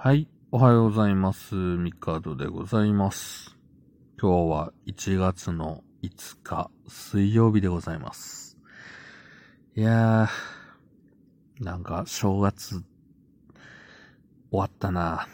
[0.00, 0.28] はい。
[0.52, 1.56] おはようございます。
[1.56, 3.56] ミカドでございます。
[4.16, 8.56] 今日は1月の5日水曜日でございます。
[9.74, 12.84] いやー、なんか正月終
[14.52, 15.26] わったな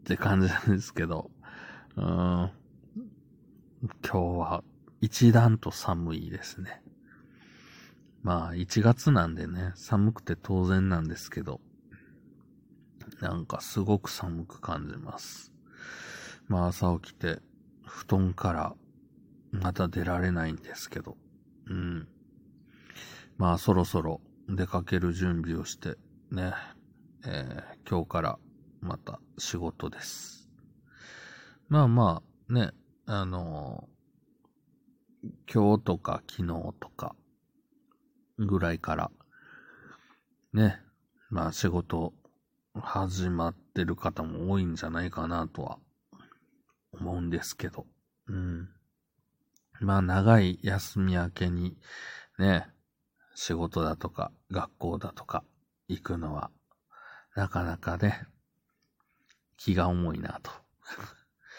[0.00, 1.30] って感じなんですけど、
[1.94, 2.50] うん、今
[4.02, 4.64] 日は
[5.00, 6.82] 一段と寒いですね。
[8.24, 11.60] まあ1月なんでね、寒くて当然なんですけど、
[13.20, 15.52] なんかすごく寒く感じます。
[16.48, 17.40] まあ朝起きて、
[17.84, 18.74] 布団から
[19.52, 21.16] また出られないんですけど、
[21.68, 22.08] うん。
[23.38, 25.96] まあそろそろ出かける準備をして、
[26.30, 26.52] ね、
[27.24, 28.38] えー、今日から
[28.80, 30.50] また仕事です。
[31.68, 32.70] まあまあ、ね、
[33.06, 37.16] あのー、今日とか昨日とか
[38.38, 39.10] ぐらいから、
[40.52, 40.80] ね、
[41.30, 42.14] まあ仕事
[42.80, 45.78] 始まってる方も多いんじゃないかなとは
[46.92, 47.86] 思うんですけど。
[48.28, 48.68] うん。
[49.80, 51.76] まあ長い休み明けに
[52.38, 52.68] ね、
[53.34, 55.44] 仕事だとか学校だとか
[55.88, 56.50] 行くのは
[57.34, 58.26] なかなかね、
[59.56, 60.50] 気が重いなと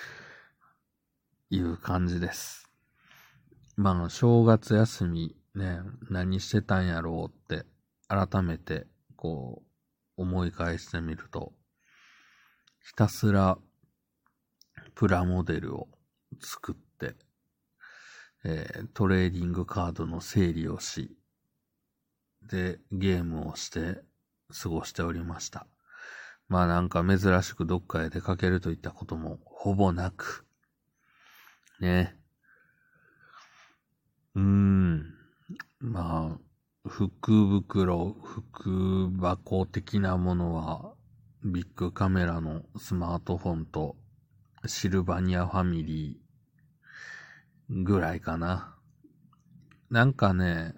[1.50, 2.70] いう感じです。
[3.76, 7.66] まあ正月休みね、何してたんやろうって
[8.08, 9.71] 改めてこう
[10.16, 11.52] 思い返してみると、
[12.84, 13.58] ひたすら
[14.94, 15.88] プラモデルを
[16.40, 17.14] 作って、
[18.44, 21.16] えー、トレーディングカードの整理をし、
[22.42, 24.02] で、ゲームをして
[24.62, 25.66] 過ごしておりました。
[26.48, 30.44] まあなんか珍しくどっかへ出かけるといったこともほぼなく、
[31.80, 32.16] ね。
[34.34, 35.14] うーん。
[35.80, 36.38] まあ、
[36.84, 40.94] 福袋、福箱的なものは、
[41.44, 43.96] ビッグカメラのスマートフォンと
[44.66, 48.76] シルバニアファミリーぐらいかな。
[49.90, 50.74] なんかね、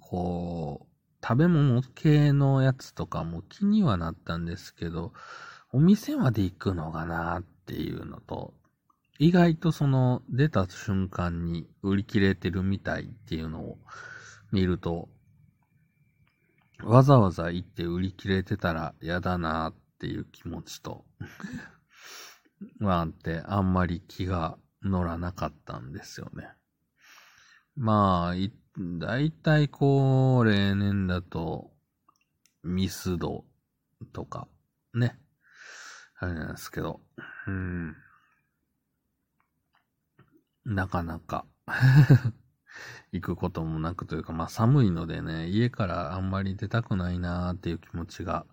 [0.00, 5.12] こう、食べ物系のやつとかも気にはなったんですけど、
[5.72, 8.54] お店まで行くのかなっていうのと、
[9.18, 13.78] 意外とその出た瞬間に売り切れてるみたいっていうのを
[14.52, 15.08] 見ると、
[16.84, 21.04] わざわざ行って売り切れてたら嫌だなっていう気持ちと、
[22.78, 26.48] まあって、あんまり気が乗らなかったんですよね。
[27.74, 28.52] まあ、い、
[28.98, 31.70] だいたいこう、例年だと、
[32.62, 33.44] ミスド
[34.12, 34.46] とか、
[34.94, 35.18] ね。
[36.18, 37.00] あれなんですけど、
[37.46, 37.96] うん。
[40.66, 41.46] なかなか
[43.12, 48.46] 行くこともなくというか、まあ寒いのでね、家からあんまり出たくないなーっていう気持ちが、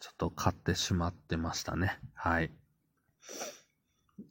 [0.00, 2.00] ちょっと勝ってしまってましたね。
[2.14, 2.52] はい。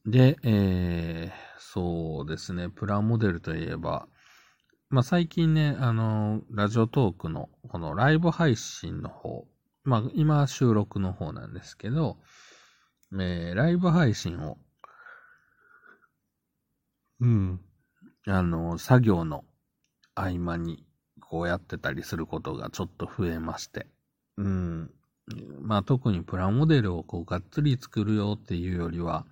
[0.06, 4.08] で、えー、そうですね、プラモデルといえば、
[4.90, 9.48] まあ最近ね、あの、ラジオトークのこのライブ配信の方、
[9.84, 12.18] まあ今収録の方なんですけど、
[13.13, 14.58] えー、ライブ配信を、
[17.22, 17.62] うん、
[18.27, 19.45] あの、作業の
[20.13, 20.85] 合間に
[21.19, 23.87] こうやってたりすることがちょっと増えまして。
[24.37, 24.91] うん。
[25.61, 29.25] まあ特にプラモデルをこうがっつり作るよっていうよりは、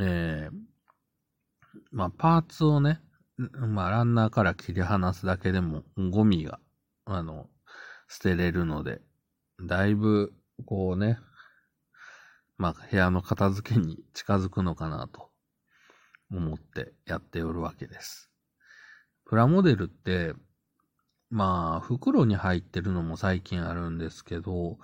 [0.00, 0.56] えー、
[1.92, 3.00] まあパーツをね、
[3.36, 6.58] まあランナーから切り離すだけでもゴミが、
[7.04, 7.48] あの、
[8.08, 9.00] 捨てれるので、
[9.60, 10.32] だいぶ
[10.64, 11.18] こうね、
[12.56, 15.27] まあ部屋の片付けに近づくのかなと
[16.30, 18.30] 思ってやっておるわけです。
[19.24, 20.34] プラモデルって、
[21.30, 24.78] まあ、袋に入ってるのも最近あるんですけど、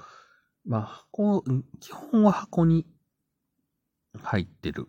[0.66, 1.42] まあ、箱、
[1.80, 2.86] 基本は箱に
[4.22, 4.88] 入ってる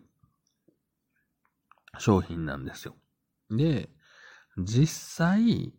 [1.98, 2.96] 商品なんですよ。
[3.50, 3.88] で、
[4.58, 5.72] 実際、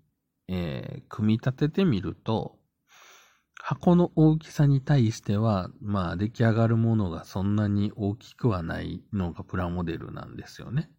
[0.48, 2.58] えー、組み立ててみると、
[3.69, 10.90] 箱の大きさに対しては、まあ出来上がるものがそんなに大きくはないのがプラモデルなんですよね。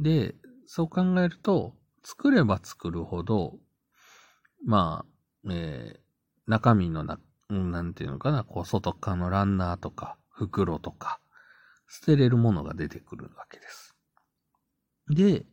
[0.00, 0.34] で、
[0.66, 3.60] そう考えると、作れば作るほど、
[4.66, 5.04] ま
[5.46, 11.20] あ、えー、中身のな、なんていうのかな、こう、外側のランナーとか、袋とか、
[11.88, 13.94] 捨てれるものが出てくるわけです。
[15.08, 15.46] で、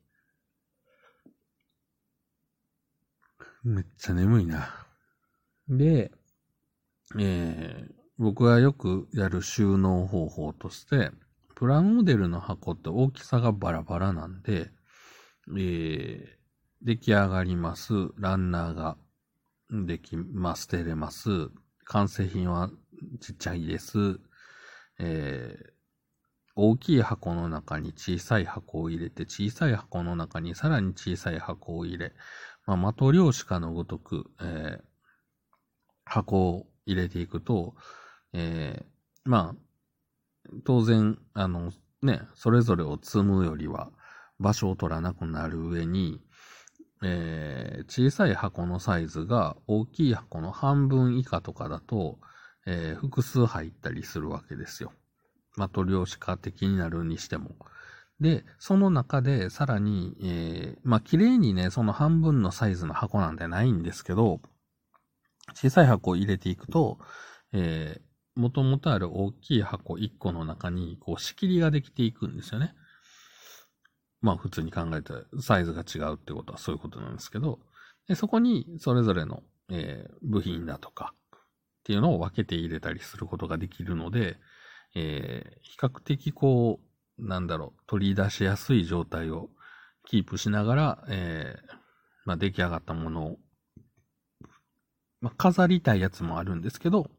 [3.63, 4.88] めっちゃ眠いな。
[5.69, 6.11] で、
[7.19, 11.11] えー、僕がよくやる収納方法として、
[11.55, 14.71] プラモデルの箱って大きさがバラバラなんで、
[15.49, 16.27] えー、
[16.81, 17.93] 出来上がります。
[18.17, 18.97] ランナーが
[19.69, 21.29] できます、捨てれます。
[21.85, 22.71] 完成品は
[23.21, 24.19] ちっちゃいです。
[24.99, 25.69] えー、
[26.55, 32.13] 大きい箱の中に小さい箱を入れて、小さい箱の中にさらに小さい箱を入れ、
[32.65, 34.88] まあ、的量子かのごとく、えー、
[36.09, 37.75] 箱を入れていくと、
[38.33, 38.85] えー、
[39.29, 41.71] まあ、当然、あの、
[42.01, 43.91] ね、それぞれを積むよりは
[44.39, 46.21] 場所を取らなくなる上に、
[47.03, 52.19] えー、小さい箱のサイズが大きい箱の半分以下とかだと、
[52.65, 54.91] えー、複数入ったりするわけですよ。
[55.57, 57.55] 的量子化的になるにしても。
[58.19, 64.41] で、その中でさらに、えー、まあ、綺麗にね、その半分のサイズの箱なんてないんですけど、
[65.53, 66.99] 小さい箱を入れていくと、
[67.53, 72.73] えー、もともとある大きい箱1個の中に、こう、仕切りができていくんですよね。
[74.21, 77.59] まあ、普通に考えて、サイズが違うってことはそういうことなんですけど、
[78.07, 81.39] でそこに、それぞれの、えー、部品だとか、っ
[81.83, 84.37] ていうのを分けて入れたりすることができるので、
[84.95, 86.79] えー、比較的こ
[87.17, 89.49] う、なんだろう、取り出しやすい状態を
[90.05, 91.73] キープしながら、えー、
[92.25, 93.37] まあ、出来上がったものを、
[95.21, 97.09] まあ、飾りたいやつもあるんですけど、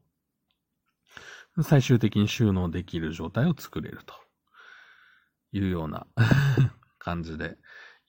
[1.63, 4.13] 最終的に収納できる状態を作れると
[5.51, 6.07] いうような
[6.97, 7.57] 感じで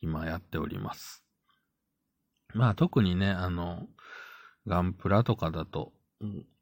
[0.01, 1.25] 今やっております。
[2.55, 3.89] まあ特にね、あの、
[4.67, 5.93] ガンプラとかだと、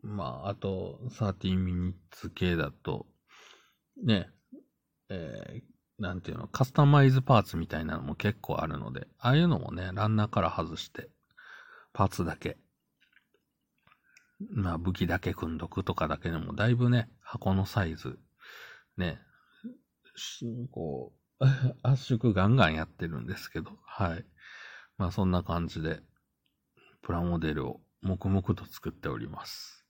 [0.03, 3.07] まあ、あと、13ミニッツ系だと、
[4.03, 4.31] ね、
[5.11, 11.11] えー、なんていうの、カスタマイズパーツみたいなのも結構あるので、ああいうのもね、ランナーから外して、
[11.93, 12.57] パーツだけ、
[14.51, 18.19] まあ武器だけ組んどくとかだけでも、だいぶね、箱のサイズ、
[18.97, 19.21] ね、
[20.71, 21.45] こう、
[21.83, 24.25] 圧縮ガンガンやってるんですけど、はい。
[24.99, 26.03] まあそんな感じで、
[27.03, 29.87] プラモデルを黙々と作っております。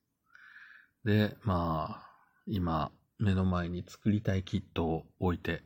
[1.05, 2.11] で、まあ、
[2.47, 5.63] 今、目の前に作りたいキットを置いて、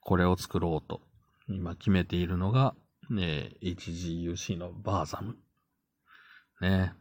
[0.00, 1.00] これを作ろうと、
[1.48, 2.74] 今決めているのが、
[3.10, 5.36] ね、HGUC のバーザム。
[6.60, 6.94] ね。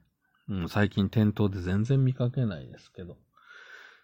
[0.50, 3.18] うん、最近店頭で全然見かけないですけど。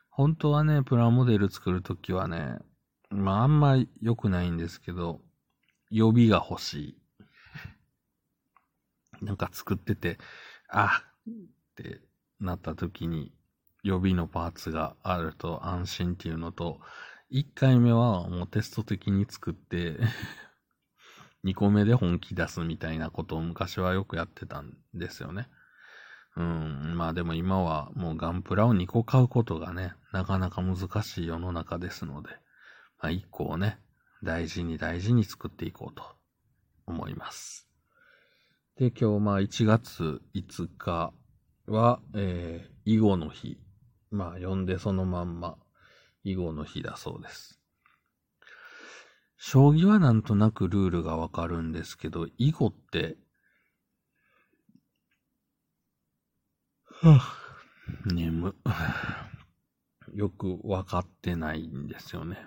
[0.09, 2.59] 本当はね、プラモデル作るときはね、
[3.09, 5.21] まああんま良くないんですけど、
[5.89, 6.97] 予備が欲しい。
[9.21, 10.17] なんか作ってて、
[10.69, 11.33] あっ
[11.75, 12.01] て
[12.39, 13.33] なった時に
[13.83, 16.81] 予備のパーツがあると安心っていうのと、
[17.31, 19.99] 1回目はもうテスト的に作って
[21.43, 25.49] 2個目で本気出すみたいなことを昔はよくやってたんですよね。
[26.39, 32.29] うん、まあでも今はもうガンプラを2個買うことがね、なかなか難しい世の中ですので、
[33.01, 33.77] まあ1個をね、
[34.23, 36.01] 大事に大事に作っていこうと
[36.87, 37.67] 思います。
[38.77, 41.11] で、今日まあ1月5日
[41.67, 43.59] は、えー、囲碁の日。
[44.09, 45.57] まあ呼んでそのまんま、
[46.23, 47.59] 囲碁の日だそうです。
[49.37, 53.17] 将棋はなんとなくルールがわかるんですけど、囲碁って、
[57.01, 58.53] はぁ、眠。
[60.13, 62.45] よくわかってないんですよね。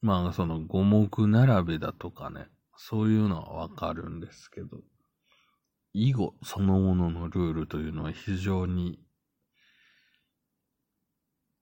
[0.00, 4.82] まあ、その五目並べだとかね、そういうのはわかるんですけど、
[5.94, 9.00] 囲碁そのもののルールというのは非常に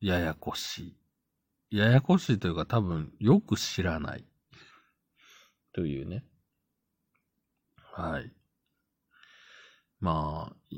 [0.01, 0.99] ややこし
[1.71, 1.79] い。
[1.79, 4.27] ややこしいというか多分よく知らない。
[5.73, 6.23] というね。
[7.77, 8.31] はい。
[10.01, 10.77] まあ、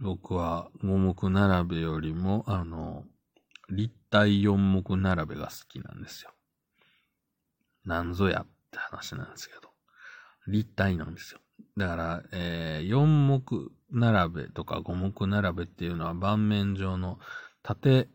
[0.00, 3.04] 僕は五目並べよりも、あの、
[3.68, 6.30] 立体四目並べが好きなんですよ。
[7.84, 9.70] なんぞやって話なんですけど。
[10.46, 11.40] 立体なんですよ。
[11.76, 17.18] だから、えー、4目並べとか5目並べっていうのは盤面上の
[17.62, 18.08] 縦、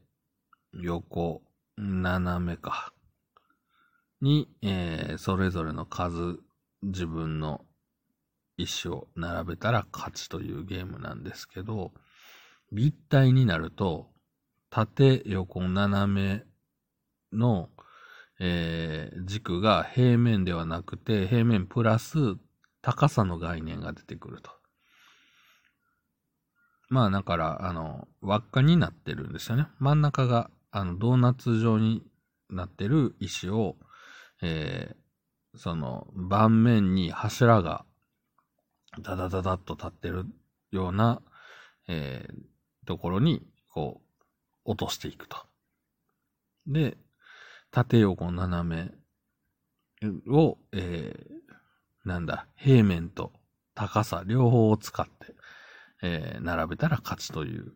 [0.73, 1.43] 横、
[1.77, 2.93] 斜めか。
[4.21, 6.39] に、えー、それぞれの数、
[6.81, 7.61] 自分の
[8.57, 11.91] 石を並べたら勝ちというゲームなんですけど、
[12.71, 14.09] 立体になると、
[14.69, 16.43] 縦、横、斜め
[17.31, 17.69] の、
[18.39, 22.17] えー、軸が平面ではなくて、平面プラス
[22.81, 24.51] 高さの概念が出てくると。
[26.89, 29.67] まあ、だから、あの、輪っかになってるんですよね。
[29.79, 32.03] 真ん中が、あの、ドーナツ状に
[32.49, 33.75] なってる石を、
[34.41, 37.85] えー、その、盤面に柱が、
[38.99, 40.25] ダダダダッと立ってる
[40.71, 41.21] ような、
[41.87, 44.01] えー、ところに、こ
[44.65, 45.37] う、落としていくと。
[46.67, 46.97] で、
[47.71, 48.91] 縦横斜
[50.01, 53.31] めを、えー、なんだ、平面と
[53.73, 55.35] 高さ両方を使って、
[56.01, 57.73] えー、並べたら勝ちという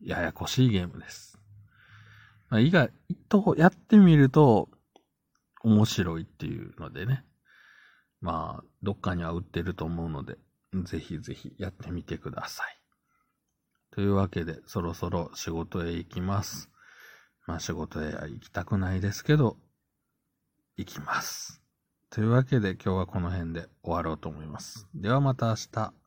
[0.00, 1.38] ややこしいゲームです。
[2.48, 2.90] まあ、意外
[3.28, 4.68] とやってみると
[5.62, 7.24] 面白いっていうのでね。
[8.24, 10.38] まあ、どっかには売ってると思うので、
[10.84, 12.78] ぜひぜひやってみてください。
[13.90, 16.70] というわけで、そろそろ仕事へ行きます。
[17.46, 19.58] まあ仕事へは行きたくないですけど、
[20.78, 21.60] 行きます。
[22.08, 24.88] というわけで今日はこの辺で終わろうと思います。
[24.94, 26.03] ではまた明日。